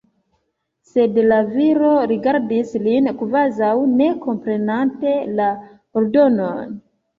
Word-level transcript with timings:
Sed 0.91 1.19
la 1.31 1.37
viro 1.49 1.91
rigardis 2.13 2.73
lin, 2.87 3.11
kvazaŭ 3.21 3.71
ne 4.01 4.09
komprenante 4.27 5.15
la 5.37 5.53
ordonon. 6.05 6.77